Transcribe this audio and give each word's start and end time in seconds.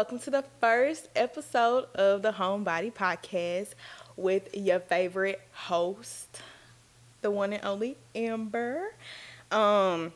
welcome 0.00 0.18
to 0.18 0.30
the 0.30 0.44
first 0.62 1.10
episode 1.14 1.84
of 1.94 2.22
the 2.22 2.32
Homebody 2.32 2.90
Podcast 2.90 3.74
with 4.16 4.48
your 4.56 4.80
favorite 4.80 5.42
host, 5.52 6.40
the 7.20 7.30
one 7.30 7.52
and 7.52 7.62
only 7.62 7.98
Amber. 8.14 8.94
Um, 9.50 10.14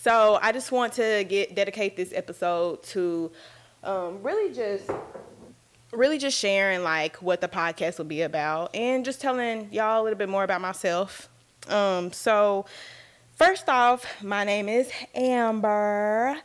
so 0.00 0.40
I 0.42 0.50
just 0.50 0.72
want 0.72 0.94
to 0.94 1.24
get 1.28 1.54
dedicate 1.54 1.96
this 1.96 2.12
episode 2.12 2.82
to 2.94 3.30
um, 3.84 4.20
really 4.20 4.52
just 4.52 4.90
really 5.92 6.18
just 6.18 6.36
sharing 6.36 6.82
like 6.82 7.22
what 7.22 7.40
the 7.40 7.46
podcast 7.46 7.98
will 7.98 8.04
be 8.04 8.22
about 8.22 8.74
and 8.74 9.04
just 9.04 9.20
telling 9.20 9.68
y'all 9.72 10.02
a 10.02 10.02
little 10.02 10.18
bit 10.18 10.28
more 10.28 10.42
about 10.42 10.60
myself. 10.60 11.28
Um, 11.68 12.12
so 12.12 12.66
first 13.36 13.68
off, 13.68 14.24
my 14.24 14.42
name 14.42 14.68
is 14.68 14.90
Amber. 15.14 16.36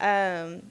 Um, 0.00 0.70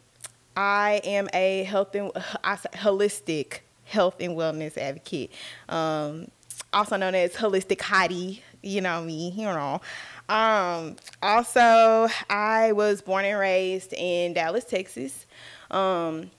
I 0.58 1.02
am 1.04 1.30
a 1.34 1.64
health 1.66 1.94
and 1.94 2.12
holistic 2.12 3.60
health 3.86 4.16
and 4.20 4.36
wellness 4.36 4.76
advocate, 4.76 5.32
um, 5.70 6.30
also 6.74 6.98
known 6.98 7.14
as 7.14 7.34
holistic 7.34 7.77
hottie. 7.77 8.41
You 8.64 8.82
know 8.82 9.04
me, 9.04 9.30
you 9.30 9.46
know. 9.46 9.80
Um, 10.27 10.96
also, 11.22 12.10
I 12.27 12.72
was 12.72 13.04
born 13.04 13.24
and 13.26 13.38
raised 13.40 13.94
in 13.94 14.34
Dallas, 14.34 14.66
Texas. 14.66 15.27
Um, 15.70 16.32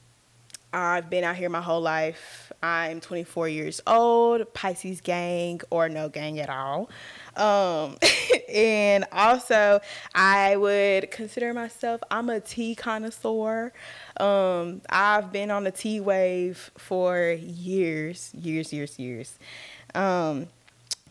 I've 0.73 1.09
been 1.09 1.23
out 1.23 1.37
here 1.37 1.49
my 1.49 1.61
whole 1.63 1.81
life. 1.81 2.53
I'm 2.61 3.01
24 3.01 3.49
years 3.49 3.81
old, 3.87 4.53
Pisces 4.53 5.01
gang 5.01 5.61
or 5.71 5.89
no 5.89 6.09
gang 6.09 6.41
at 6.41 6.51
all. 6.51 6.91
Um, 7.37 7.97
and 8.49 9.05
also, 9.13 9.81
I 10.15 10.57
would 10.57 11.11
consider 11.11 11.53
myself, 11.53 12.01
I'm 12.11 12.31
a 12.31 12.41
tea 12.41 12.75
connoisseur. 12.75 13.73
Um, 14.19 14.81
I've 14.89 15.33
been 15.33 15.51
on 15.51 15.65
the 15.65 15.71
tea 15.71 16.01
wave 16.01 16.71
for 16.77 17.31
years, 17.41 18.33
years, 18.35 18.73
years, 18.73 18.99
years. 18.99 19.39
Um, 19.95 20.49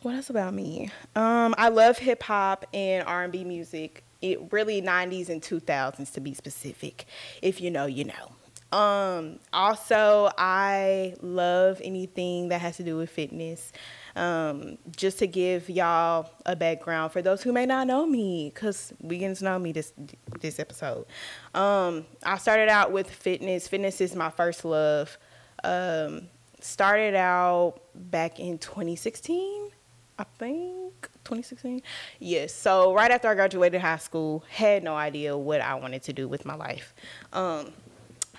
what 0.02 0.15
else 0.15 0.30
about 0.30 0.53
me? 0.53 0.91
Um, 1.15 1.55
I 1.58 1.69
love 1.69 1.97
hip 1.97 2.23
hop 2.23 2.65
and 2.73 3.05
R&B 3.08 3.43
music. 3.43 4.03
It 4.21 4.39
really 4.52 4.81
90s 4.81 5.30
and 5.30 5.41
2000s 5.41 6.13
to 6.13 6.21
be 6.21 6.33
specific. 6.33 7.05
If 7.41 7.61
you 7.61 7.71
know, 7.71 7.85
you 7.85 8.05
know. 8.05 8.31
Um, 8.71 9.39
also, 9.53 10.30
I 10.38 11.15
love 11.21 11.81
anything 11.83 12.49
that 12.49 12.59
has 12.61 12.77
to 12.77 12.83
do 12.83 12.97
with 12.97 13.09
fitness. 13.09 13.71
Um, 14.17 14.79
just 14.95 15.19
to 15.19 15.27
give 15.27 15.69
y'all 15.69 16.31
a 16.45 16.55
background 16.55 17.11
for 17.11 17.21
those 17.21 17.43
who 17.43 17.53
may 17.53 17.67
not 17.67 17.85
know 17.85 18.05
me, 18.05 18.51
because 18.51 18.91
to 18.99 19.43
know 19.43 19.59
me 19.59 19.71
this 19.71 19.93
this 20.41 20.59
episode. 20.59 21.05
Um, 21.53 22.05
I 22.23 22.37
started 22.37 22.67
out 22.67 22.91
with 22.91 23.09
fitness. 23.09 23.67
Fitness 23.67 24.01
is 24.01 24.15
my 24.15 24.31
first 24.31 24.65
love. 24.65 25.17
Um, 25.63 26.29
started 26.59 27.13
out 27.13 27.81
back 27.93 28.39
in 28.39 28.57
2016, 28.57 29.69
I 30.17 30.23
think 30.39 31.09
2016. 31.23 31.81
Yes. 32.19 32.53
So 32.53 32.95
right 32.95 33.11
after 33.11 33.27
I 33.27 33.36
graduated 33.36 33.81
high 33.81 33.97
school, 33.97 34.43
had 34.49 34.83
no 34.83 34.95
idea 34.95 35.37
what 35.37 35.61
I 35.61 35.75
wanted 35.75 36.02
to 36.03 36.13
do 36.13 36.27
with 36.27 36.43
my 36.43 36.55
life. 36.55 36.95
Um, 37.33 37.71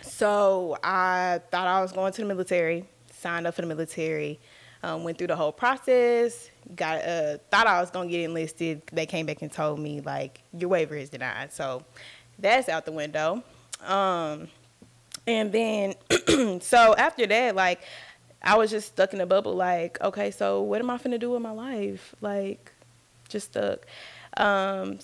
so 0.02 0.76
I 0.82 1.40
thought 1.50 1.68
I 1.68 1.80
was 1.80 1.92
going 1.92 2.12
to 2.14 2.22
the 2.22 2.26
military. 2.26 2.84
Signed 3.12 3.46
up 3.46 3.54
for 3.54 3.62
the 3.62 3.68
military 3.68 4.40
um, 4.82 5.04
went 5.04 5.18
through 5.18 5.28
the 5.28 5.36
whole 5.36 5.52
process. 5.52 6.50
Got 6.74 7.04
uh, 7.04 7.38
thought 7.50 7.66
I 7.66 7.80
was 7.80 7.90
gonna 7.90 8.08
get 8.08 8.20
enlisted. 8.20 8.82
They 8.92 9.06
came 9.06 9.26
back 9.26 9.42
and 9.42 9.50
told 9.50 9.78
me 9.78 10.00
like 10.00 10.40
your 10.52 10.68
waiver 10.68 10.96
is 10.96 11.10
denied. 11.10 11.52
So 11.52 11.84
that's 12.38 12.68
out 12.68 12.84
the 12.84 12.92
window. 12.92 13.42
Um, 13.84 14.48
and 15.26 15.52
then 15.52 15.94
so 16.60 16.94
after 16.96 17.26
that, 17.26 17.54
like 17.54 17.80
I 18.42 18.56
was 18.56 18.70
just 18.70 18.88
stuck 18.88 19.14
in 19.14 19.20
a 19.20 19.26
bubble. 19.26 19.54
Like 19.54 20.00
okay, 20.00 20.30
so 20.30 20.62
what 20.62 20.80
am 20.80 20.90
I 20.90 20.98
gonna 20.98 21.18
do 21.18 21.30
with 21.30 21.42
my 21.42 21.50
life? 21.50 22.14
Like 22.20 22.72
just 23.28 23.52
stuck. 23.52 23.86
Um, 24.36 24.98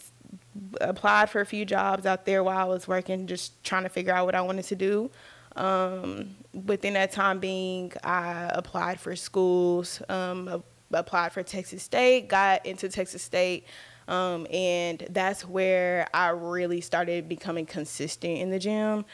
applied 0.81 1.31
for 1.31 1.41
a 1.41 1.47
few 1.47 1.65
jobs 1.65 2.07
out 2.07 2.25
there 2.27 2.45
while 2.45 2.59
I 2.59 2.65
was 2.65 2.87
working, 2.87 3.27
just 3.27 3.63
trying 3.65 3.83
to 3.83 3.89
figure 3.89 4.13
out 4.13 4.27
what 4.27 4.35
I 4.35 4.41
wanted 4.41 4.65
to 4.67 4.77
do. 4.77 5.11
Um, 5.57 6.35
within 6.67 6.95
that 6.95 7.13
time 7.13 7.39
being, 7.39 7.93
I 8.03 8.51
applied 8.53 8.99
for 9.01 9.15
schools, 9.15 10.03
um, 10.09 10.63
applied 10.93 11.33
for 11.33 11.43
Texas 11.43 11.83
State, 11.83 12.29
got 12.29 12.67
into 12.67 12.89
Texas 12.89 13.23
State, 13.23 13.67
um, 14.09 14.47
and 14.53 15.07
that's 15.11 15.47
where 15.47 16.09
I 16.13 16.29
really 16.29 16.81
started 16.81 17.29
becoming 17.29 17.67
consistent 17.67 18.39
in 18.39 18.51
the 18.51 18.59
gym. 18.59 19.05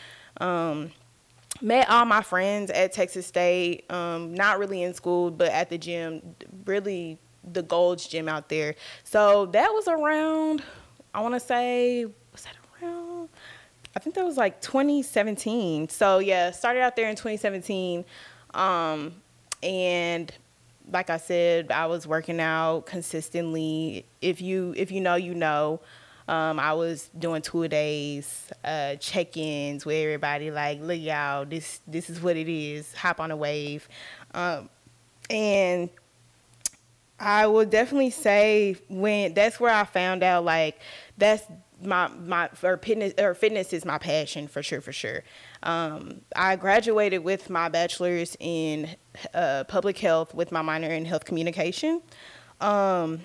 Um, 0.40 0.92
met 1.60 1.88
all 1.90 2.04
my 2.04 2.22
friends 2.22 2.70
at 2.70 2.92
Texas 2.92 3.26
State, 3.26 3.90
um, 3.90 4.34
not 4.34 4.58
really 4.58 4.82
in 4.82 4.94
school, 4.94 5.30
but 5.30 5.52
at 5.52 5.68
the 5.68 5.78
gym, 5.78 6.34
really 6.64 7.18
the 7.52 7.62
Gold's 7.62 8.06
gym 8.06 8.28
out 8.28 8.48
there. 8.48 8.74
So 9.04 9.46
that 9.46 9.68
was 9.68 9.88
around, 9.88 10.62
I 11.14 11.20
want 11.20 11.34
to 11.34 11.40
say? 11.40 12.06
I 13.96 13.98
think 13.98 14.14
that 14.14 14.24
was 14.24 14.36
like 14.36 14.60
2017. 14.60 15.88
So 15.88 16.18
yeah, 16.18 16.50
started 16.50 16.80
out 16.80 16.96
there 16.96 17.08
in 17.08 17.16
2017, 17.16 18.04
um, 18.54 19.14
and 19.62 20.32
like 20.90 21.10
I 21.10 21.16
said, 21.16 21.70
I 21.70 21.86
was 21.86 22.06
working 22.06 22.40
out 22.40 22.86
consistently. 22.86 24.04
If 24.20 24.40
you 24.40 24.74
if 24.76 24.90
you 24.90 25.00
know, 25.00 25.14
you 25.16 25.34
know. 25.34 25.80
Um, 26.28 26.60
I 26.60 26.74
was 26.74 27.10
doing 27.18 27.42
two 27.42 27.66
days, 27.66 28.52
uh, 28.62 28.94
check-ins 28.96 29.84
with 29.84 29.96
everybody. 29.96 30.52
Like, 30.52 30.80
look, 30.80 31.00
y'all, 31.00 31.44
this 31.44 31.80
this 31.88 32.08
is 32.08 32.22
what 32.22 32.36
it 32.36 32.48
is. 32.48 32.94
Hop 32.94 33.18
on 33.18 33.32
a 33.32 33.36
wave, 33.36 33.88
um, 34.32 34.68
and 35.28 35.90
I 37.20 37.46
would 37.46 37.68
definitely 37.68 38.10
say 38.10 38.76
when 38.88 39.34
that's 39.34 39.60
where 39.60 39.74
I 39.74 39.84
found 39.84 40.22
out 40.22 40.44
like 40.44 40.80
that's 41.18 41.44
my 41.82 42.08
my 42.08 42.48
or 42.62 42.76
fitness 42.76 43.14
or 43.18 43.34
fitness 43.34 43.72
is 43.72 43.84
my 43.84 43.98
passion 43.98 44.48
for 44.48 44.62
sure 44.62 44.80
for 44.80 44.92
sure. 44.92 45.22
Um, 45.62 46.22
I 46.34 46.56
graduated 46.56 47.24
with 47.24 47.50
my 47.50 47.68
bachelor's 47.68 48.36
in 48.41 48.88
uh, 49.34 49.64
public 49.64 49.98
health 49.98 50.34
with 50.34 50.52
my 50.52 50.62
minor 50.62 50.88
in 50.88 51.04
health 51.04 51.24
communication. 51.24 52.02
Um, 52.60 53.20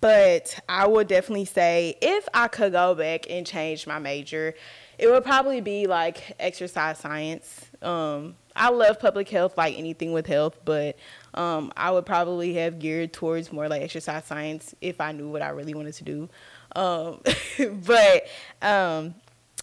but 0.00 0.60
I 0.68 0.86
would 0.86 1.08
definitely 1.08 1.46
say 1.46 1.96
if 2.00 2.28
I 2.32 2.48
could 2.48 2.72
go 2.72 2.94
back 2.94 3.26
and 3.28 3.46
change 3.46 3.86
my 3.86 3.98
major, 3.98 4.54
it 4.98 5.08
would 5.08 5.24
probably 5.24 5.60
be 5.60 5.86
like 5.86 6.36
exercise 6.38 6.98
science. 6.98 7.66
Um, 7.82 8.36
I 8.54 8.70
love 8.70 8.98
public 8.98 9.28
health, 9.28 9.56
like 9.56 9.78
anything 9.78 10.12
with 10.12 10.26
health, 10.26 10.58
but 10.64 10.96
um, 11.34 11.72
I 11.76 11.90
would 11.90 12.06
probably 12.06 12.54
have 12.54 12.78
geared 12.78 13.12
towards 13.12 13.52
more 13.52 13.68
like 13.68 13.82
exercise 13.82 14.24
science 14.24 14.74
if 14.80 15.00
I 15.00 15.12
knew 15.12 15.28
what 15.28 15.42
I 15.42 15.50
really 15.50 15.74
wanted 15.74 15.94
to 15.94 16.04
do. 16.04 16.28
Um, 16.76 17.20
but 17.86 18.26
um, 18.62 19.14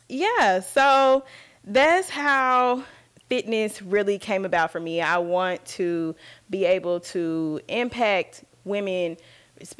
yeah, 0.09 0.59
so 0.59 1.23
that's 1.63 2.09
how 2.09 2.83
fitness 3.29 3.81
really 3.81 4.19
came 4.19 4.45
about 4.45 4.71
for 4.71 4.79
me. 4.79 5.01
I 5.01 5.17
want 5.17 5.65
to 5.65 6.15
be 6.49 6.65
able 6.65 6.99
to 7.01 7.59
impact 7.67 8.43
women 8.63 9.17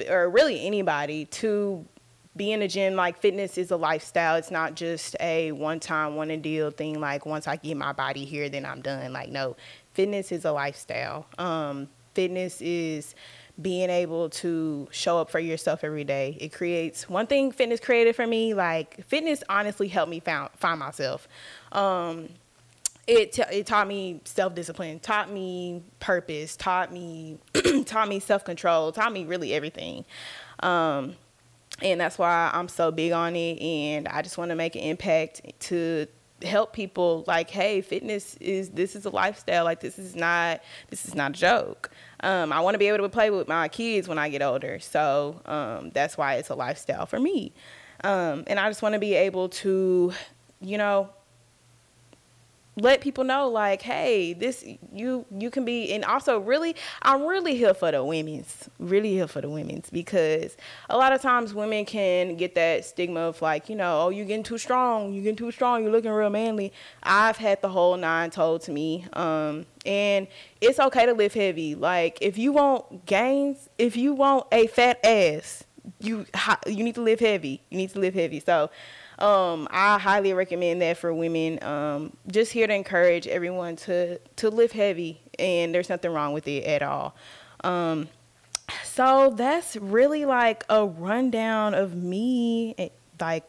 or 0.09 0.29
really 0.29 0.65
anybody 0.65 1.25
to 1.25 1.85
be 2.35 2.51
in 2.51 2.61
a 2.61 2.67
gym. 2.67 2.95
Like 2.95 3.19
fitness 3.19 3.57
is 3.57 3.71
a 3.71 3.77
lifestyle. 3.77 4.35
It's 4.35 4.51
not 4.51 4.75
just 4.75 5.15
a 5.19 5.51
one 5.51 5.79
time 5.79 6.15
one 6.15 6.31
and 6.31 6.43
deal 6.43 6.71
thing. 6.71 6.99
Like 6.99 7.25
once 7.25 7.47
i 7.47 7.55
get 7.55 7.77
my 7.77 7.93
body 7.93 8.25
here 8.25 8.49
then 8.49 8.65
i'm 8.65 8.81
done. 8.81 9.13
Like 9.13 9.29
no 9.29 9.55
fitness 9.93 10.31
is 10.31 10.45
a 10.45 10.51
lifestyle. 10.51 11.25
Um, 11.37 11.87
fitness 12.13 12.61
is 12.61 13.15
being 13.61 13.89
able 13.89 14.29
to 14.29 14.87
show 14.91 15.17
up 15.17 15.29
for 15.29 15.39
yourself 15.39 15.83
every 15.83 16.03
day. 16.03 16.37
It 16.39 16.51
creates 16.51 17.09
one 17.09 17.27
thing 17.27 17.51
fitness 17.51 17.79
created 17.79 18.15
for 18.15 18.27
me, 18.27 18.53
like 18.53 19.05
fitness 19.05 19.43
honestly 19.49 19.87
helped 19.87 20.09
me 20.09 20.19
found, 20.19 20.51
find 20.57 20.79
myself. 20.79 21.27
Um, 21.71 22.29
it, 23.07 23.33
t- 23.33 23.43
it 23.51 23.67
taught 23.67 23.87
me 23.87 24.19
self-discipline, 24.25 24.99
taught 24.99 25.31
me 25.31 25.83
purpose, 25.99 26.55
taught 26.55 26.91
me 26.91 27.37
taught 27.85 28.09
me 28.09 28.19
self-control, 28.19 28.91
taught 28.91 29.13
me 29.13 29.25
really 29.25 29.53
everything. 29.53 30.05
Um, 30.61 31.15
and 31.81 31.99
that's 31.99 32.17
why 32.17 32.49
I'm 32.53 32.67
so 32.67 32.91
big 32.91 33.11
on 33.11 33.35
it 33.35 33.61
and 33.61 34.07
I 34.07 34.21
just 34.21 34.37
want 34.37 34.49
to 34.49 34.55
make 34.55 34.75
an 34.75 34.81
impact 34.81 35.41
to 35.61 36.07
help 36.45 36.73
people 36.73 37.23
like 37.27 37.49
hey 37.49 37.81
fitness 37.81 38.35
is 38.35 38.69
this 38.69 38.95
is 38.95 39.05
a 39.05 39.09
lifestyle 39.09 39.63
like 39.63 39.79
this 39.79 39.97
is 39.99 40.15
not 40.15 40.61
this 40.89 41.05
is 41.05 41.15
not 41.15 41.31
a 41.31 41.33
joke. 41.33 41.91
Um, 42.21 42.51
i 42.53 42.59
want 42.59 42.75
to 42.75 42.79
be 42.79 42.87
able 42.87 42.99
to 42.99 43.09
play 43.09 43.29
with 43.29 43.47
my 43.47 43.67
kids 43.67 44.07
when 44.07 44.17
i 44.17 44.29
get 44.29 44.41
older. 44.41 44.79
So 44.79 45.41
um, 45.45 45.91
that's 45.91 46.17
why 46.17 46.35
it's 46.35 46.49
a 46.49 46.55
lifestyle 46.55 47.05
for 47.05 47.19
me. 47.19 47.53
Um, 48.03 48.43
and 48.47 48.59
i 48.59 48.69
just 48.69 48.81
want 48.81 48.93
to 48.93 48.99
be 48.99 49.13
able 49.13 49.49
to 49.49 50.13
you 50.61 50.77
know 50.77 51.09
let 52.77 53.01
people 53.01 53.23
know 53.23 53.47
like 53.47 53.81
hey 53.81 54.33
this 54.33 54.65
you 54.91 55.25
you 55.37 55.49
can 55.49 55.63
be 55.63 55.93
and 55.93 56.03
also 56.05 56.39
really 56.39 56.75
i'm 57.03 57.25
really 57.25 57.55
here 57.55 57.73
for 57.73 57.91
the 57.91 58.03
women's 58.03 58.69
really 58.79 59.11
here 59.11 59.27
for 59.27 59.41
the 59.41 59.49
women's 59.49 59.89
because 59.89 60.57
a 60.89 60.97
lot 60.97 61.13
of 61.13 61.21
times 61.21 61.53
women 61.53 61.85
can 61.85 62.35
get 62.35 62.55
that 62.55 62.83
stigma 62.83 63.21
of 63.21 63.41
like 63.41 63.69
you 63.69 63.75
know 63.75 64.01
oh 64.01 64.09
you're 64.09 64.25
getting 64.25 64.43
too 64.43 64.57
strong 64.57 65.13
you're 65.13 65.23
getting 65.23 65.37
too 65.37 65.51
strong 65.51 65.83
you're 65.83 65.91
looking 65.91 66.11
real 66.11 66.29
manly. 66.29 66.73
I've 67.03 67.37
had 67.37 67.61
the 67.61 67.69
whole 67.69 67.97
nine 67.97 68.29
told 68.29 68.61
to 68.63 68.71
me 68.71 69.05
um 69.13 69.65
and 69.85 70.27
it's 70.61 70.79
okay 70.79 71.05
to 71.05 71.13
lift 71.13 71.35
heavy. 71.35 71.75
Like 71.75 72.17
if 72.21 72.37
you 72.37 72.51
want 72.51 73.05
gains 73.05 73.69
if 73.77 73.95
you 73.95 74.13
want 74.13 74.47
a 74.51 74.67
fat 74.67 74.99
ass 75.05 75.63
you 75.99 76.25
you 76.67 76.83
need 76.83 76.95
to 76.95 77.01
live 77.01 77.19
heavy 77.19 77.61
you 77.69 77.77
need 77.77 77.91
to 77.91 77.99
live 77.99 78.13
heavy. 78.13 78.39
So 78.39 78.69
um, 79.19 79.67
I 79.71 79.97
highly 79.97 80.33
recommend 80.33 80.81
that 80.81 80.97
for 80.97 81.13
women. 81.13 81.63
Um, 81.63 82.17
just 82.27 82.51
here 82.51 82.67
to 82.67 82.73
encourage 82.73 83.27
everyone 83.27 83.75
to 83.77 84.17
to 84.17 84.49
lift 84.49 84.73
heavy, 84.73 85.21
and 85.39 85.73
there's 85.73 85.89
nothing 85.89 86.11
wrong 86.11 86.33
with 86.33 86.47
it 86.47 86.65
at 86.65 86.81
all. 86.83 87.15
Um, 87.63 88.09
so 88.83 89.33
that's 89.35 89.75
really 89.75 90.25
like 90.25 90.63
a 90.69 90.85
rundown 90.85 91.73
of 91.73 91.95
me, 91.95 92.75
eh, 92.77 92.89
like 93.19 93.43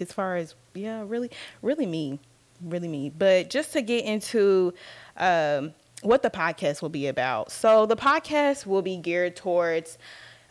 as 0.00 0.12
far 0.12 0.36
as 0.36 0.54
yeah, 0.74 1.04
really, 1.06 1.30
really 1.62 1.86
me, 1.86 2.18
really 2.60 2.88
me. 2.88 3.10
But 3.10 3.50
just 3.50 3.72
to 3.74 3.82
get 3.82 4.04
into 4.04 4.74
um, 5.16 5.74
what 6.02 6.22
the 6.22 6.30
podcast 6.30 6.82
will 6.82 6.88
be 6.88 7.06
about. 7.06 7.52
So 7.52 7.86
the 7.86 7.96
podcast 7.96 8.66
will 8.66 8.82
be 8.82 8.96
geared 8.96 9.36
towards 9.36 9.96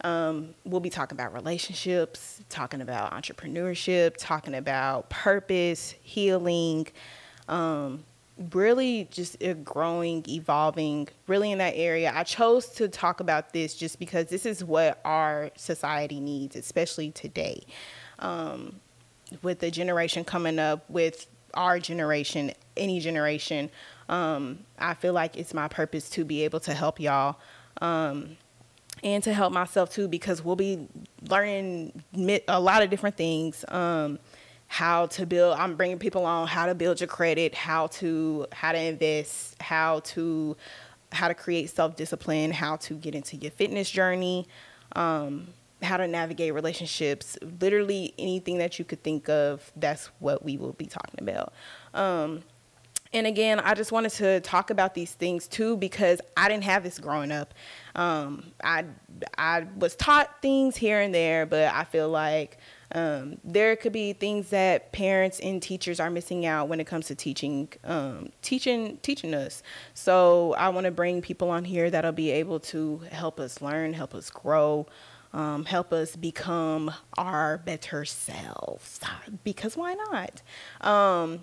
um, 0.04 0.54
we'll 0.66 0.82
be 0.82 0.90
talking 0.90 1.18
about 1.18 1.34
relationships, 1.34 2.42
talking 2.50 2.82
about 2.82 3.14
entrepreneurship, 3.14 4.16
talking 4.18 4.56
about 4.56 5.10
purpose, 5.10 5.96
healing, 6.02 6.88
um, 7.48 8.04
really 8.52 9.08
just 9.12 9.38
growing, 9.64 10.24
evolving, 10.28 11.08
really 11.28 11.52
in 11.52 11.60
that 11.60 11.74
area. 11.76 12.12
I 12.14 12.24
chose 12.24 12.68
to 12.72 12.88
talk 12.88 13.20
about 13.20 13.54
this 13.54 13.76
just 13.76 14.00
because 14.00 14.28
this 14.28 14.46
is 14.46 14.64
what 14.64 15.00
our 15.06 15.52
society 15.56 16.20
needs, 16.20 16.56
especially 16.56 17.12
today. 17.12 17.64
Um, 18.20 18.80
with 19.42 19.60
the 19.60 19.72
generation 19.72 20.24
coming 20.24 20.60
up, 20.60 20.88
with 20.90 21.28
our 21.54 21.80
generation, 21.80 22.52
any 22.76 23.00
generation, 23.00 23.70
um, 24.10 24.60
I 24.80 24.96
feel 24.96 25.14
like 25.14 25.38
it's 25.38 25.54
my 25.54 25.68
purpose 25.68 26.10
to 26.12 26.26
be 26.26 26.44
able 26.44 26.60
to 26.62 26.74
help 26.74 27.00
y'all. 27.00 27.38
Um, 27.82 28.38
and 29.04 29.24
to 29.24 29.34
help 29.34 29.54
myself 29.54 29.92
too 29.92 30.08
because 30.08 30.44
we'll 30.44 30.56
be 30.56 30.88
learning 31.30 32.04
a 32.48 32.60
lot 32.60 32.82
of 32.82 32.90
different 32.90 33.18
things 33.18 33.66
um, 33.68 34.20
how 34.68 35.06
to 35.08 35.26
build 35.26 35.58
i'm 35.60 35.76
bringing 35.76 36.00
people 36.00 36.26
on 36.26 36.48
how 36.48 36.66
to 36.66 36.76
build 36.76 37.00
your 37.00 37.08
credit 37.08 37.54
how 37.54 37.88
to 37.88 38.46
how 38.52 38.72
to 38.72 38.80
invest 38.80 39.62
how 39.62 40.00
to 40.02 40.56
how 41.12 41.28
to 41.28 41.34
create 41.34 41.70
self-discipline 41.70 42.52
how 42.52 42.76
to 42.76 42.96
get 42.96 43.14
into 43.14 43.36
your 43.38 43.52
fitness 43.52 43.90
journey 43.90 44.48
um, 44.96 45.48
how 45.84 45.98
to 45.98 46.08
navigate 46.08 46.54
relationships. 46.54 47.38
Literally 47.60 48.14
anything 48.18 48.58
that 48.58 48.80
you 48.80 48.86
could 48.86 49.04
think 49.04 49.30
of 49.30 49.72
that's 49.76 50.08
what 50.20 50.44
we 50.44 50.58
will 50.58 50.74
be 50.74 50.86
talking 50.86 51.20
about. 51.20 51.54
Um, 51.94 52.44
and 53.14 53.28
again, 53.28 53.60
I 53.60 53.76
just 53.76 53.92
wanted 53.92 54.12
to 54.14 54.40
talk 54.42 54.72
about 54.72 54.96
these 54.96 55.14
things 55.14 55.48
too 55.48 55.78
because 55.78 56.20
I 56.36 56.50
didn't 56.50 56.64
have 56.64 56.84
this 56.84 56.98
growing 57.00 57.32
up. 57.32 57.54
Um, 57.96 58.52
I 58.64 58.86
I 59.38 59.68
was 59.78 59.96
taught 59.96 60.42
things 60.42 60.76
here 60.76 61.00
and 61.00 61.14
there, 61.14 61.46
but 61.46 61.74
I 61.74 61.84
feel 61.84 62.10
like 62.10 62.58
um, 62.94 63.38
there 63.44 63.76
could 63.76 63.94
be 63.94 64.14
things 64.14 64.50
that 64.50 64.92
parents 64.92 65.40
and 65.40 65.62
teachers 65.62 66.00
are 66.00 66.10
missing 66.10 66.46
out 66.46 66.68
when 66.70 66.80
it 66.80 66.86
comes 66.88 67.08
to 67.08 67.16
teaching 67.16 67.70
um, 67.84 68.32
teaching 68.42 68.98
teaching 69.02 69.34
us. 69.34 69.62
So 69.94 70.54
I 70.54 70.70
want 70.70 70.86
to 70.86 70.92
bring 70.92 71.22
people 71.22 71.50
on 71.50 71.66
here 71.66 71.92
that'll 71.92 72.12
be 72.12 72.32
able 72.32 72.60
to 72.62 73.02
help 73.12 73.40
us 73.40 73.62
learn, 73.62 73.94
help 73.94 74.16
us 74.16 74.30
grow. 74.30 74.88
Um, 75.36 75.66
help 75.66 75.92
us 75.92 76.16
become 76.16 76.94
our 77.18 77.58
better 77.58 78.06
selves 78.06 79.00
because 79.44 79.76
why 79.76 79.96
not 79.96 80.44
um, 80.88 81.40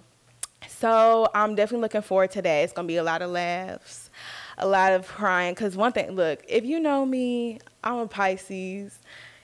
so 0.68 1.28
I'm 1.34 1.54
definitely 1.54 1.82
looking 1.82 2.02
forward 2.02 2.30
to 2.32 2.42
that. 2.42 2.56
It's 2.64 2.72
gonna 2.72 2.88
be 2.88 2.96
a 2.96 3.02
lot 3.02 3.22
of 3.22 3.30
laughs, 3.30 4.10
a 4.58 4.66
lot 4.66 4.92
of 4.92 5.06
crying. 5.06 5.54
Cause 5.54 5.76
one 5.76 5.92
thing, 5.92 6.12
look, 6.12 6.42
if 6.48 6.64
you 6.64 6.80
know 6.80 7.04
me, 7.04 7.58
I'm 7.82 7.98
a 7.98 8.06
Pisces, 8.06 8.98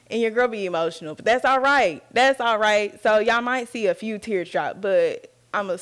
and 0.08 0.20
your 0.20 0.30
girl 0.30 0.48
be 0.48 0.66
emotional, 0.66 1.14
but 1.14 1.24
that's 1.24 1.44
all 1.44 1.60
right. 1.60 2.02
That's 2.12 2.40
all 2.40 2.58
right. 2.58 3.00
So 3.02 3.18
y'all 3.18 3.42
might 3.42 3.68
see 3.68 3.86
a 3.86 3.94
few 3.94 4.18
tears 4.18 4.50
drop, 4.50 4.80
but 4.80 5.32
I'm 5.52 5.70
a 5.70 5.78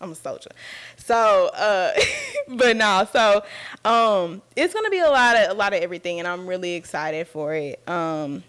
I'm 0.00 0.12
a 0.12 0.14
soldier. 0.14 0.50
So, 0.96 1.50
uh, 1.54 1.92
but 2.48 2.76
no, 2.76 3.06
so 3.10 3.42
um, 3.84 4.42
it's 4.54 4.74
gonna 4.74 4.90
be 4.90 4.98
a 4.98 5.08
lot 5.08 5.36
of 5.36 5.50
a 5.50 5.54
lot 5.54 5.72
of 5.72 5.82
everything, 5.82 6.18
and 6.18 6.28
I'm 6.28 6.46
really 6.46 6.74
excited 6.74 7.28
for 7.28 7.54
it. 7.54 7.86
Um, 7.88 8.42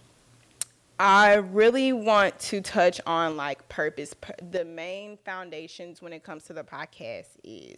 I 0.99 1.35
really 1.35 1.93
want 1.93 2.39
to 2.39 2.61
touch 2.61 2.99
on 3.05 3.37
like 3.37 3.67
purpose. 3.69 4.15
The 4.51 4.65
main 4.65 5.17
foundations 5.23 6.01
when 6.01 6.11
it 6.11 6.23
comes 6.23 6.43
to 6.45 6.53
the 6.53 6.63
podcast 6.63 7.27
is 7.43 7.77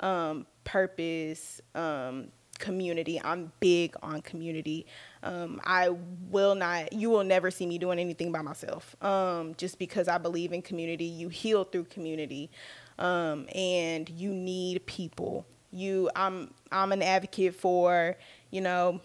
um, 0.00 0.46
purpose, 0.64 1.62
um, 1.74 2.28
community. 2.58 3.20
I'm 3.24 3.52
big 3.60 3.94
on 4.02 4.20
community. 4.20 4.86
Um, 5.22 5.60
I 5.64 5.90
will 6.30 6.54
not, 6.54 6.92
you 6.92 7.08
will 7.08 7.24
never 7.24 7.50
see 7.50 7.66
me 7.66 7.78
doing 7.78 7.98
anything 7.98 8.32
by 8.32 8.42
myself. 8.42 8.96
Um, 9.02 9.54
just 9.56 9.78
because 9.78 10.08
I 10.08 10.18
believe 10.18 10.52
in 10.52 10.60
community, 10.60 11.04
you 11.04 11.28
heal 11.28 11.64
through 11.64 11.84
community, 11.84 12.50
um, 12.98 13.46
and 13.54 14.08
you 14.10 14.34
need 14.34 14.84
people. 14.86 15.46
You, 15.70 16.10
I'm, 16.16 16.52
I'm 16.70 16.92
an 16.92 17.02
advocate 17.02 17.54
for, 17.54 18.16
you 18.50 18.60
know, 18.60 19.00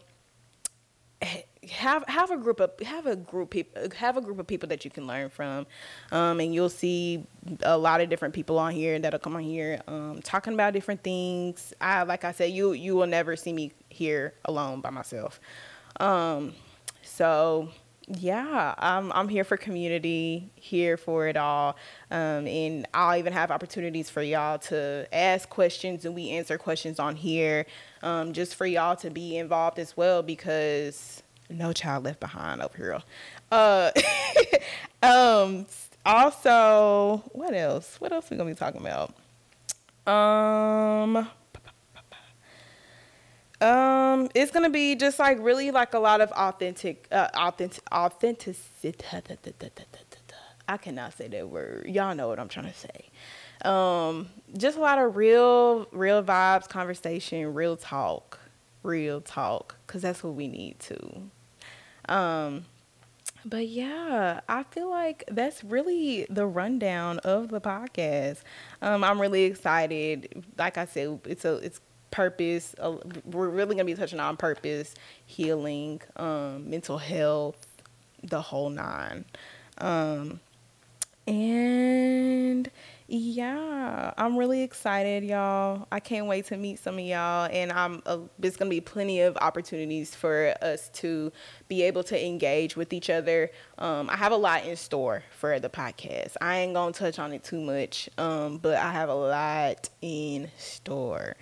have 1.71 2.03
have 2.07 2.31
a 2.31 2.37
group 2.37 2.59
of 2.59 2.71
have 2.85 3.05
a 3.05 3.15
group 3.15 3.49
people 3.51 3.81
have 3.95 4.17
a 4.17 4.21
group 4.21 4.39
of 4.39 4.47
people 4.47 4.69
that 4.69 4.83
you 4.85 4.91
can 4.91 5.07
learn 5.07 5.29
from, 5.29 5.65
um, 6.11 6.39
and 6.39 6.53
you'll 6.53 6.69
see 6.69 7.25
a 7.63 7.77
lot 7.77 8.01
of 8.01 8.09
different 8.09 8.33
people 8.33 8.59
on 8.59 8.73
here 8.73 8.99
that'll 8.99 9.19
come 9.19 9.35
on 9.35 9.43
here 9.43 9.81
um, 9.87 10.21
talking 10.23 10.53
about 10.53 10.73
different 10.73 11.03
things. 11.03 11.73
I 11.79 12.03
like 12.03 12.23
I 12.23 12.31
said, 12.31 12.51
you 12.51 12.73
you 12.73 12.95
will 12.95 13.07
never 13.07 13.35
see 13.35 13.53
me 13.53 13.73
here 13.89 14.33
alone 14.45 14.81
by 14.81 14.89
myself. 14.89 15.39
Um, 15.99 16.53
so 17.01 17.69
yeah, 18.07 18.75
I'm 18.77 19.11
I'm 19.13 19.29
here 19.29 19.43
for 19.43 19.55
community, 19.55 20.51
here 20.55 20.97
for 20.97 21.27
it 21.27 21.37
all, 21.37 21.77
um, 22.11 22.47
and 22.47 22.85
I'll 22.93 23.17
even 23.17 23.31
have 23.31 23.49
opportunities 23.49 24.09
for 24.09 24.21
y'all 24.21 24.59
to 24.59 25.07
ask 25.13 25.47
questions, 25.49 26.03
and 26.05 26.13
we 26.13 26.29
answer 26.31 26.57
questions 26.57 26.99
on 26.99 27.15
here, 27.15 27.65
um, 28.01 28.33
just 28.33 28.55
for 28.55 28.65
y'all 28.65 28.97
to 28.97 29.09
be 29.09 29.37
involved 29.37 29.79
as 29.79 29.95
well 29.95 30.21
because 30.21 31.23
no 31.53 31.73
child 31.73 32.05
left 32.05 32.19
behind 32.19 32.61
over 32.61 32.77
here. 32.77 33.01
Uh, 33.51 33.91
um, 35.03 35.65
also, 36.05 37.23
what 37.31 37.53
else? 37.53 37.95
What 37.99 38.11
else 38.11 38.29
we 38.29 38.37
gonna 38.37 38.49
be 38.49 38.55
talking 38.55 38.81
about? 38.81 39.13
Um. 40.11 41.27
Um, 43.61 44.27
it's 44.35 44.51
gonna 44.51 44.69
be 44.69 44.95
just 44.95 45.19
like 45.19 45.37
really 45.39 45.71
like 45.71 45.93
a 45.93 45.99
lot 45.99 46.19
of 46.19 46.31
authentic, 46.31 47.07
uh, 47.13 47.29
authentic, 47.33 47.81
authenticity. 47.93 48.93
I 50.67 50.77
cannot 50.77 51.13
say 51.13 51.29
that 51.29 51.49
word. 51.49 51.85
Y'all 51.87 52.13
know 52.13 52.27
what 52.27 52.39
I'm 52.39 52.49
trying 52.49 52.71
to 52.71 52.73
say. 52.73 53.09
Um, 53.63 54.29
just 54.57 54.77
a 54.77 54.81
lot 54.81 54.99
of 54.99 55.15
real, 55.15 55.87
real 55.93 56.21
vibes, 56.21 56.67
conversation, 56.67 57.53
real 57.53 57.77
talk, 57.77 58.39
real 58.81 59.21
talk, 59.21 59.77
cause 59.87 60.01
that's 60.01 60.23
what 60.23 60.33
we 60.33 60.49
need 60.49 60.79
to. 60.81 61.29
Um, 62.09 62.65
but 63.45 63.67
yeah, 63.67 64.39
I 64.47 64.63
feel 64.63 64.89
like 64.89 65.23
that's 65.29 65.63
really 65.63 66.25
the 66.29 66.45
rundown 66.45 67.19
of 67.19 67.49
the 67.49 67.59
podcast. 67.59 68.37
Um, 68.81 69.03
I'm 69.03 69.19
really 69.19 69.43
excited. 69.43 70.45
Like 70.57 70.77
I 70.77 70.85
said, 70.85 71.19
it's 71.25 71.43
a 71.45 71.55
it's 71.55 71.81
purpose. 72.11 72.75
We're 73.25 73.49
really 73.49 73.75
gonna 73.75 73.85
be 73.85 73.95
touching 73.95 74.19
on 74.19 74.37
purpose, 74.37 74.95
healing, 75.25 76.01
um, 76.15 76.69
mental 76.69 76.97
health, 76.97 77.67
the 78.23 78.41
whole 78.41 78.69
nine. 78.69 79.25
Um, 79.79 80.39
and 81.27 82.69
yeah, 83.07 84.13
I'm 84.17 84.37
really 84.37 84.63
excited, 84.63 85.23
y'all. 85.23 85.87
I 85.91 85.99
can't 85.99 86.25
wait 86.25 86.45
to 86.47 86.57
meet 86.57 86.79
some 86.79 86.95
of 86.95 87.01
y'all, 87.01 87.47
and 87.51 87.71
I'm. 87.71 88.01
Uh, 88.05 88.19
there's 88.39 88.55
gonna 88.55 88.69
be 88.69 88.81
plenty 88.81 89.21
of 89.21 89.37
opportunities 89.37 90.15
for 90.15 90.53
us 90.61 90.89
to 90.93 91.31
be 91.67 91.83
able 91.83 92.03
to 92.05 92.25
engage 92.25 92.75
with 92.75 92.91
each 92.91 93.09
other. 93.09 93.51
Um, 93.77 94.09
I 94.09 94.15
have 94.15 94.31
a 94.31 94.37
lot 94.37 94.65
in 94.65 94.75
store 94.77 95.23
for 95.37 95.59
the 95.59 95.69
podcast. 95.69 96.37
I 96.41 96.59
ain't 96.59 96.73
gonna 96.73 96.93
touch 96.93 97.19
on 97.19 97.33
it 97.33 97.43
too 97.43 97.61
much, 97.61 98.09
um, 98.17 98.57
but 98.57 98.77
I 98.77 98.91
have 98.91 99.09
a 99.09 99.15
lot 99.15 99.89
in 100.01 100.49
store. 100.57 101.35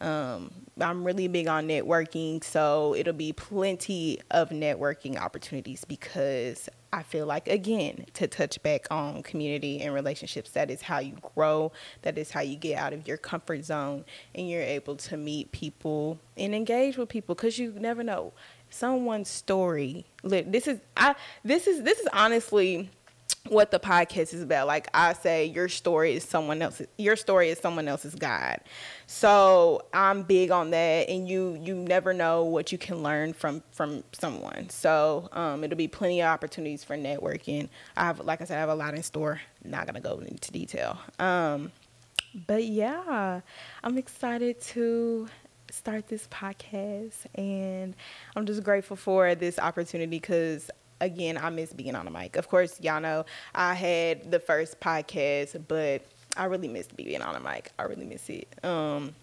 Um, 0.00 0.50
I'm 0.78 1.04
really 1.04 1.26
big 1.26 1.48
on 1.48 1.68
networking, 1.68 2.44
so 2.44 2.94
it'll 2.94 3.14
be 3.14 3.32
plenty 3.32 4.20
of 4.30 4.50
networking 4.50 5.16
opportunities 5.16 5.84
because 5.86 6.68
I 6.92 7.02
feel 7.02 7.24
like, 7.26 7.48
again, 7.48 8.04
to 8.14 8.26
touch 8.26 8.62
back 8.62 8.86
on 8.90 9.22
community 9.22 9.80
and 9.80 9.94
relationships, 9.94 10.50
that 10.50 10.70
is 10.70 10.82
how 10.82 10.98
you 10.98 11.16
grow. 11.34 11.72
That 12.02 12.18
is 12.18 12.30
how 12.30 12.40
you 12.40 12.56
get 12.56 12.78
out 12.78 12.92
of 12.92 13.08
your 13.08 13.16
comfort 13.16 13.64
zone 13.64 14.04
and 14.34 14.48
you're 14.48 14.62
able 14.62 14.96
to 14.96 15.16
meet 15.16 15.52
people 15.52 16.18
and 16.36 16.54
engage 16.54 16.98
with 16.98 17.08
people 17.08 17.34
because 17.34 17.58
you 17.58 17.72
never 17.72 18.02
know 18.02 18.34
someone's 18.68 19.28
story. 19.28 20.06
Look 20.22 20.50
this 20.50 20.66
is 20.66 20.80
I. 20.96 21.14
This 21.44 21.66
is 21.66 21.82
this 21.82 21.98
is 21.98 22.08
honestly 22.12 22.90
what 23.48 23.70
the 23.70 23.78
podcast 23.78 24.34
is 24.34 24.42
about. 24.42 24.66
Like 24.66 24.88
I 24.94 25.12
say, 25.12 25.46
your 25.46 25.68
story 25.68 26.14
is 26.14 26.24
someone 26.24 26.62
else's. 26.62 26.86
Your 26.98 27.16
story 27.16 27.50
is 27.50 27.58
someone 27.58 27.88
else's 27.88 28.14
guide. 28.14 28.60
So 29.06 29.82
I'm 29.92 30.22
big 30.22 30.50
on 30.50 30.70
that, 30.70 31.08
and 31.08 31.28
you 31.28 31.58
you 31.62 31.74
never 31.74 32.12
know 32.12 32.44
what 32.44 32.72
you 32.72 32.78
can 32.78 33.02
learn 33.02 33.32
from 33.32 33.62
from 33.72 34.04
someone. 34.12 34.68
So 34.70 35.28
um, 35.32 35.64
it'll 35.64 35.76
be 35.76 35.88
plenty 35.88 36.20
of 36.22 36.28
opportunities 36.28 36.84
for 36.84 36.96
networking. 36.96 37.68
I 37.96 38.04
have, 38.04 38.20
like 38.20 38.40
I 38.40 38.44
said, 38.44 38.56
I 38.56 38.60
have 38.60 38.68
a 38.68 38.74
lot 38.74 38.94
in 38.94 39.02
store. 39.02 39.40
Not 39.64 39.86
gonna 39.86 40.00
go 40.00 40.18
into 40.18 40.52
detail. 40.52 40.98
Um, 41.18 41.72
but 42.46 42.64
yeah, 42.64 43.40
I'm 43.82 43.96
excited 43.98 44.60
to 44.60 45.28
start 45.70 46.08
this 46.08 46.26
podcast, 46.28 47.14
and 47.34 47.94
I'm 48.34 48.46
just 48.46 48.62
grateful 48.62 48.96
for 48.96 49.34
this 49.34 49.58
opportunity 49.58 50.10
because 50.10 50.70
again, 51.00 51.38
I 51.38 51.50
miss 51.50 51.72
being 51.72 51.94
on 51.94 52.04
the 52.04 52.10
mic. 52.10 52.36
Of 52.36 52.48
course, 52.48 52.80
y'all 52.80 53.00
know 53.00 53.24
I 53.54 53.74
had 53.74 54.30
the 54.30 54.40
first 54.40 54.80
podcast, 54.80 55.62
but 55.68 56.02
I 56.36 56.44
really 56.44 56.68
miss 56.68 56.88
being 56.88 57.22
on 57.22 57.34
the 57.34 57.40
mic. 57.40 57.72
I 57.78 57.84
really 57.84 58.06
miss 58.06 58.28
it. 58.28 58.48
Um, 58.64 59.14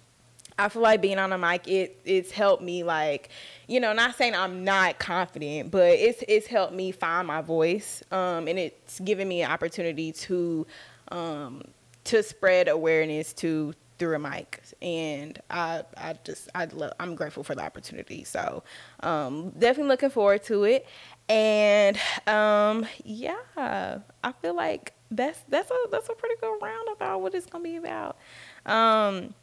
I 0.57 0.69
feel 0.69 0.83
like 0.83 1.01
being 1.01 1.17
on 1.17 1.31
the 1.31 1.37
mic, 1.37 1.67
it 1.67 1.99
it's 2.05 2.31
helped 2.31 2.61
me 2.61 2.83
like, 2.83 3.29
you 3.67 3.79
know, 3.79 3.93
not 3.93 4.15
saying 4.15 4.35
I'm 4.35 4.63
not 4.63 4.99
confident, 4.99 5.71
but 5.71 5.93
it's 5.93 6.23
it's 6.27 6.47
helped 6.47 6.73
me 6.73 6.91
find 6.91 7.27
my 7.27 7.41
voice. 7.41 8.03
Um, 8.11 8.47
and 8.47 8.59
it's 8.59 8.99
given 8.99 9.27
me 9.27 9.41
an 9.41 9.51
opportunity 9.51 10.11
to 10.11 10.67
um 11.09 11.63
to 12.05 12.21
spread 12.21 12.67
awareness 12.67 13.33
to 13.33 13.73
through 13.99 14.15
a 14.15 14.19
mic 14.19 14.61
and 14.81 15.39
i 15.49 15.83
i 15.97 16.15
just 16.23 16.49
i 16.55 16.65
love 16.65 16.91
i'm 16.99 17.15
grateful 17.15 17.43
for 17.43 17.55
the 17.55 17.61
opportunity 17.61 18.23
so 18.23 18.63
um 19.01 19.49
definitely 19.51 19.89
looking 19.89 20.09
forward 20.09 20.43
to 20.43 20.63
it 20.63 20.85
and 21.29 21.97
um, 22.27 22.85
yeah, 23.03 23.37
I 23.55 24.31
feel 24.41 24.55
like 24.55 24.93
that's 25.11 25.39
that's 25.47 25.69
a 25.69 25.75
that's 25.91 26.09
a 26.09 26.13
pretty 26.13 26.35
good 26.41 26.57
roundabout 26.61 27.21
what 27.21 27.33
it's 27.33 27.45
gonna 27.45 27.63
be 27.63 27.77
about. 27.77 28.17
Um, 28.65 29.33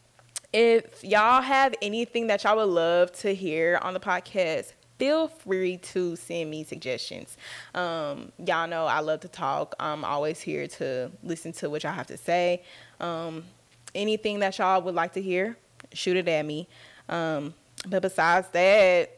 if 0.52 1.02
y'all 1.04 1.42
have 1.42 1.75
anything 1.80 2.26
that 2.26 2.45
y'all 2.45 2.57
would 2.57 2.64
love 2.64 3.12
to 3.21 3.35
hear 3.35 3.78
on 3.83 3.95
the 3.95 4.00
podcast, 4.00 4.73
feel 4.99 5.28
free 5.28 5.78
to 5.78 6.16
send 6.16 6.50
me 6.50 6.64
suggestions. 6.64 7.37
Um, 7.75 8.33
y'all 8.45 8.69
know 8.69 8.85
I 8.85 9.00
love 9.00 9.21
to 9.21 9.28
talk. 9.28 9.75
I'm 9.80 10.04
always 10.04 10.40
here 10.40 10.66
to 10.66 11.11
listen 11.23 11.52
to 11.54 11.71
what 11.71 11.85
y'all 11.85 11.92
have 11.92 12.09
to 12.09 12.19
say. 12.19 12.62
Um, 12.99 13.45
anything 13.94 14.40
that 14.40 14.59
y'all 14.59 14.82
would 14.82 14.94
like 14.94 15.12
to 15.14 15.23
hear, 15.23 15.56
shoot 15.92 16.16
it 16.16 16.28
at 16.28 16.44
me. 16.44 16.68
Um, 17.09 17.54
but 17.88 18.02
besides 18.02 18.49
that, 18.52 19.11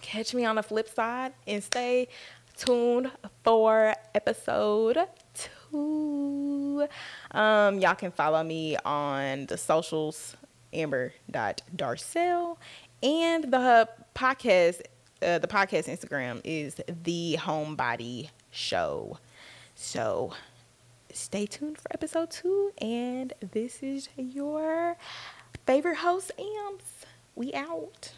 catch 0.00 0.34
me 0.34 0.44
on 0.44 0.56
the 0.56 0.62
flip 0.62 0.88
side 0.88 1.32
and 1.46 1.62
stay 1.62 2.08
tuned 2.56 3.10
for 3.44 3.94
episode 4.14 4.98
two. 5.34 6.86
Um, 7.32 7.78
y'all 7.80 7.94
can 7.94 8.10
follow 8.10 8.42
me 8.42 8.76
on 8.84 9.46
the 9.46 9.56
socials, 9.56 10.36
amber.darcel, 10.72 12.56
and 13.02 13.44
the 13.44 13.88
podcast. 14.14 14.80
Uh, 15.22 15.38
the 15.38 15.48
podcast 15.48 15.88
Instagram 15.88 16.40
is 16.44 16.78
the 17.04 17.38
Homebody 17.40 18.28
Show. 18.50 19.18
So 19.74 20.32
stay 21.16 21.46
tuned 21.46 21.78
for 21.78 21.92
episode 21.92 22.30
two. 22.30 22.72
And 22.78 23.32
this 23.40 23.82
is 23.82 24.08
your 24.16 24.96
favorite 25.66 25.96
host, 25.96 26.30
Amps. 26.38 27.06
We 27.34 27.52
out. 27.54 28.12